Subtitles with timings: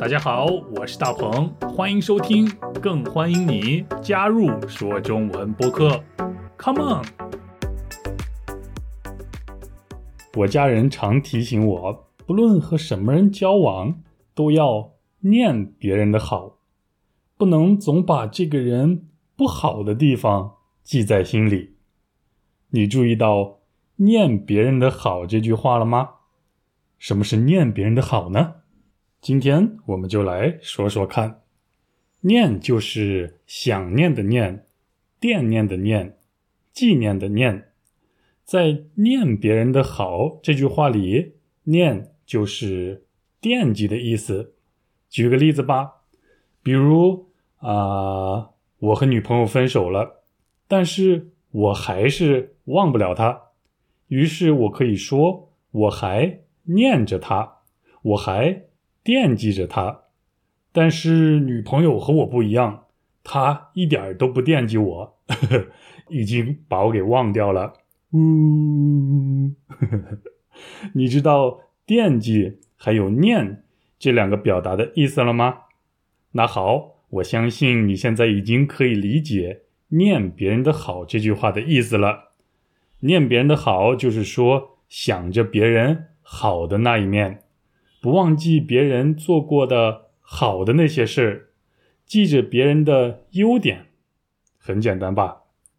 [0.00, 0.46] 大家好，
[0.76, 2.48] 我是大鹏，欢迎收听，
[2.80, 6.00] 更欢迎你加入说中文播客。
[6.56, 7.04] Come on！
[10.36, 14.00] 我家人常提醒我，不论和什么人交往，
[14.36, 14.92] 都要
[15.22, 16.58] 念别人的好，
[17.36, 20.54] 不能总把这个人不好的地方
[20.84, 21.74] 记在心里。
[22.70, 23.58] 你注意到
[23.96, 26.10] “念别人的好”这句话了吗？
[27.00, 28.54] 什么是念别人的好呢？
[29.28, 31.42] 今天我们就来说说看，
[32.22, 34.64] 念就是想念的念，
[35.20, 36.16] 惦念的念，
[36.72, 37.72] 纪念的念。
[38.42, 43.04] 在念别人的好这句话里，念就是
[43.38, 44.54] 惦记的意思。
[45.10, 46.04] 举个例子吧，
[46.62, 50.24] 比如啊，我和女朋友分手了，
[50.66, 53.38] 但是我还是忘不了她，
[54.06, 57.58] 于是我可以说我还念着她，
[58.00, 58.64] 我还。
[59.08, 60.02] 惦记着他，
[60.70, 62.84] 但是女朋友和我不一样，
[63.24, 65.66] 她一点都不惦记我，呵 呵
[66.10, 67.72] 已经把我给忘掉了。
[68.12, 69.50] 呜，
[70.92, 73.64] 你知道惦记还有念
[73.98, 75.60] 这两个表达的意思了吗？
[76.32, 82.32] 那好，我相信你现在已经可以理解“念别人的好”这句话的意思了。
[83.00, 87.44] 念别人的好，就是说想着别人好的那一面。
[88.00, 91.48] 不忘记别人做过的好的那些事儿，
[92.06, 93.86] 记着别人的优点，
[94.56, 95.38] 很简单吧？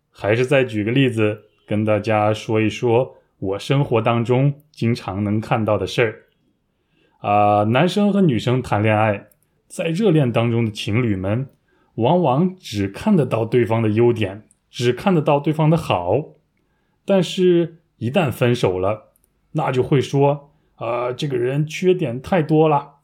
[0.10, 6.26] 还是再举个例子，跟大家说一说我生活当中经常能看到的事儿。
[7.20, 9.28] 啊，男生和女生谈恋爱，
[9.68, 11.48] 在热恋当中的情侣们，
[11.96, 16.26] 往往只看得到对方的优点，只看得到对方的好，
[17.06, 19.14] 但是一旦分手了，
[19.54, 20.49] 那就会说。
[20.80, 22.96] 啊，这个人缺点太多了，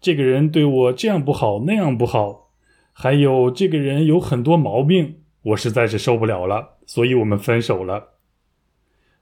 [0.00, 2.50] 这个人对我这样不好那样不好，
[2.92, 8.14] 还有这个人有很多毛病，我实在是受不了了，所以我们分手了。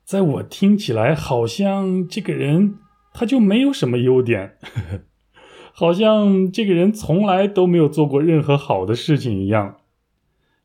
[0.04, 2.78] 在我听起来，好像这个人
[3.12, 5.00] 他就没有什么优点呵呵，
[5.75, 9.78] 好像这个人从来都没有做过任何好的事情一样。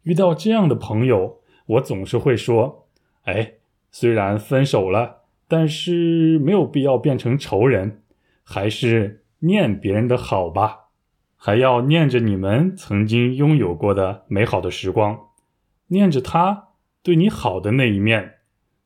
[0.04, 2.88] 遇到这样的朋友，我总是会说
[3.26, 3.54] ：“哎，
[3.90, 5.21] 虽然分手了。”
[5.52, 8.04] 但是没有必要变成仇人，
[8.42, 10.92] 还是念别人的好吧，
[11.36, 15.20] 还要念着你们曾经拥有过的美好的时光，
[15.88, 16.70] 念着他
[17.04, 18.36] 对你好的那一面，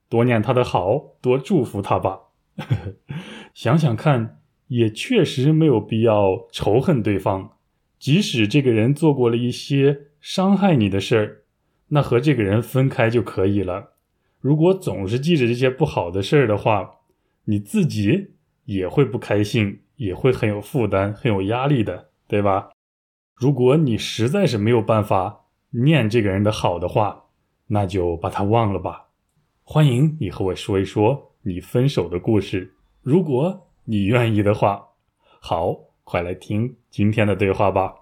[0.10, 2.22] 多念他的好，多祝福他吧。
[3.54, 4.40] 想想看，
[4.70, 7.58] 也确实没有必要仇恨对方，
[8.00, 11.44] 即使这个人做过了一些伤害你的事儿，
[11.90, 13.92] 那和这个人分开就可以了。
[14.46, 16.98] 如果总是记着这些不好的事儿的话，
[17.46, 18.36] 你自己
[18.66, 22.70] 也会不开心，也会很有负担、很有压力的，对吧？
[23.34, 27.24] 如果你实在是没有办法念这个人的好的话，
[27.66, 29.08] 那就把他忘了吧。
[29.64, 34.90] 欢迎你和我说一说你分手的故事，如果你愿意的话。
[35.40, 37.96] 好，快来听今天的对话吧。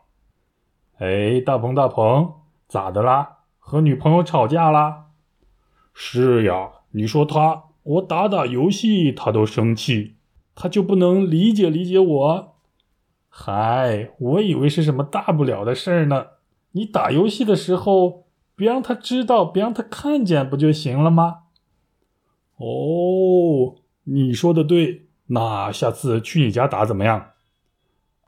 [0.98, 2.34] 哎，大鹏，大鹏，
[2.68, 3.38] 咋的啦？
[3.60, 5.06] 和女朋友吵架啦？
[5.94, 10.16] 是呀，你说他，我打打游戏他都生气，
[10.56, 12.56] 他就不能理解理解我？
[13.30, 16.26] 嗨，我以为是什么大不了的事儿呢。
[16.72, 21.44] 你打游戏的时候，别让他知道，别让他看见，不就行了吗？
[22.58, 27.32] 哦，你说的对，那下次去你家打怎么样？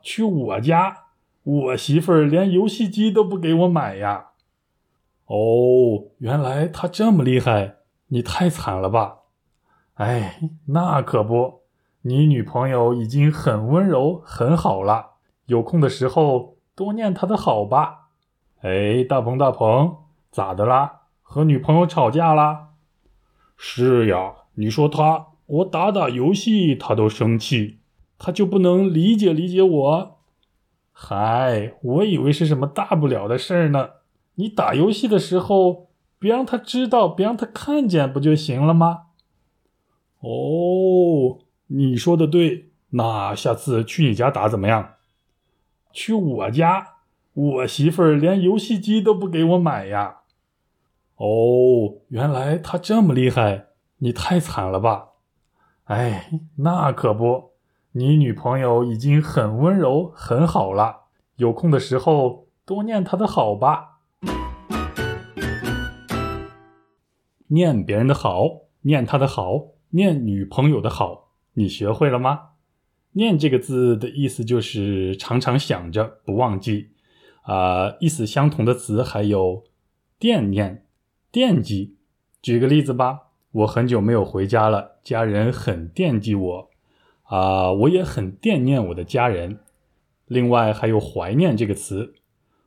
[0.02, 1.04] 去我家，
[1.42, 4.30] 我媳妇儿连游戏机都不给我买呀。
[5.26, 7.76] 哦，原来他这么厉害，
[8.08, 9.18] 你太惨了吧？
[9.94, 11.62] 哎，那可不，
[12.02, 15.14] 你女朋友已经很温柔很好了，
[15.46, 18.10] 有空的时候多念她的好吧。
[18.60, 19.96] 哎，大鹏大鹏，
[20.30, 21.00] 咋的啦？
[21.22, 22.68] 和女朋友吵架啦？
[23.56, 27.80] 是呀，你说他，我打打游戏他都生气，
[28.18, 30.18] 他就不能理解理解我？
[30.92, 33.88] 嗨，我以为是什么大不了的事儿呢。
[34.36, 35.88] 你打游戏的时候，
[36.18, 39.08] 别让他知道，别让他看见，不就行了吗？
[40.20, 44.94] 哦，你说的对，那下次去你家打怎么样？
[45.92, 46.94] 去我家，
[47.32, 50.20] 我媳妇儿连游戏机都不给我买呀。
[51.16, 53.68] 哦，原来他这么厉害，
[53.98, 55.08] 你太惨了吧？
[55.84, 57.52] 哎，那可不，
[57.92, 61.04] 你女朋友已经很温柔很好了，
[61.36, 63.95] 有空的时候多念她的好吧。
[67.48, 72.50] 念别人的好，念他的好，念女朋友的好，你学会了吗？
[73.12, 76.90] 念这个字的意思就是常常想着，不忘记。
[77.42, 79.64] 啊，意思相同的词还有
[80.18, 80.84] 惦念、
[81.30, 81.96] 惦记。
[82.42, 86.70] 举个例子吧，我很久没有回家了，家人很惦记我。
[87.22, 89.60] 啊，我也很惦念我的家人。
[90.26, 92.14] 另外还有怀念这个词，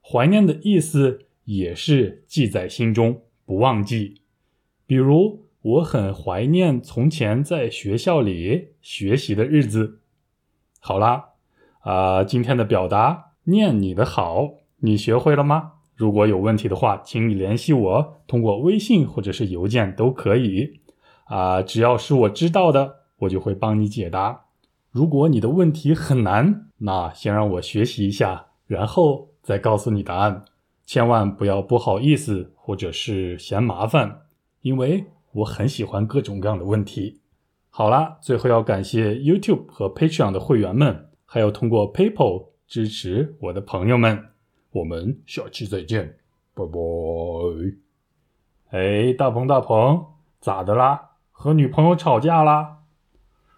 [0.02, 4.19] 怀念的意思也是记在心中，不忘记。
[4.90, 10.00] 比如，我很怀念从前在学校里学习的日子。
[10.80, 11.26] 好啦，
[11.82, 15.74] 啊，今天的表达念你的好，你学会了吗？
[15.94, 20.80] 如果有问题的话，请你联系我，通过微信或者是邮件都可以。
[21.26, 24.46] 啊，只要是我知道的，我就会帮你解答。
[24.90, 30.46] 如果你的问题很难，那先让我学习一下，然后再告诉你答案。
[30.84, 34.22] 千万不要不好意思或者是嫌麻烦，
[34.62, 37.22] 因为我很喜欢各种各样的问题。
[37.70, 44.30] 好啦，最后要感谢 YouTube 和 Patreon 的会员们，还有通过 PayPal 支持我的朋友们。
[44.72, 46.18] 我们下期再见，
[46.54, 46.80] 拜拜。
[48.72, 50.06] 哎，大鹏大鹏，
[50.40, 51.12] 咋的啦？
[51.32, 52.80] 和女朋友吵架啦？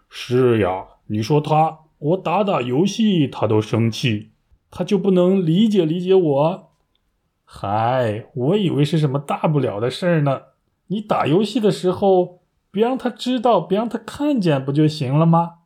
[0.08, 0.86] 是呀。
[1.08, 4.30] 你说他，我打打游戏他都生气，
[4.70, 6.72] 他就不能理解理解我？
[7.44, 10.42] 嗨，我以为是什么大不了的事儿呢。
[10.92, 15.60] 你打游戏的时候，别让他知道，别让他看见，不就行了吗？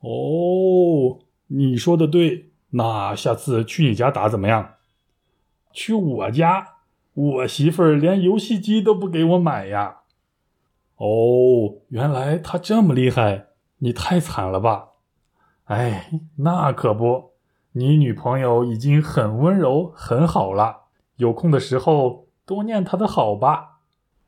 [0.00, 4.74] 哦，你说的对，那下次去你家打怎么样？
[5.72, 6.74] 去我家，
[7.14, 10.00] 我媳妇儿连游戏机都不给我买呀。
[10.96, 13.46] 哦，原来他这么厉害。
[13.78, 14.88] 你太惨了吧！
[15.64, 17.30] 哎，那可不，
[17.72, 20.82] 你女朋友已经很温柔很好了。
[21.16, 23.69] 有空的时候多念她的好吧。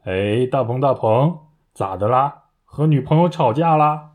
[0.02, 1.38] 哎，大鹏大鹏，
[1.72, 2.44] 咋的啦？
[2.64, 4.12] 和女朋友吵架啦？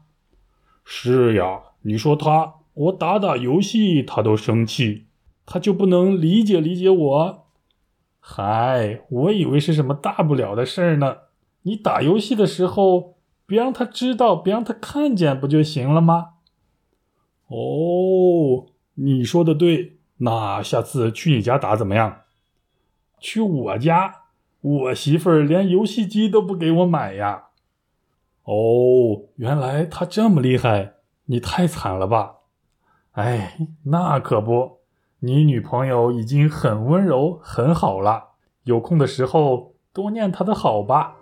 [0.83, 5.07] 是呀，你说他，我打打游戏他都生气，
[5.45, 7.47] 他就不能理解理解我？
[8.19, 11.17] 嗨，我以为是什么大不了的事儿呢。
[11.61, 13.17] 你打游戏的时候。
[13.49, 16.31] 别让他知道，别让他看见，不就行了吗？
[17.47, 22.23] 哦，你说的对，那下次去你家打怎么样？
[23.21, 24.13] 去我家，
[24.67, 27.45] 我媳妇儿连游戏机都不给我买呀。
[28.43, 30.93] 哦，原来他这么厉害，
[31.25, 32.37] 你太惨了吧？
[33.11, 34.79] 哎，那可不，
[35.19, 38.29] 你女朋友已经很温柔很好了。
[38.63, 41.16] 有空的时候多念她的好吧。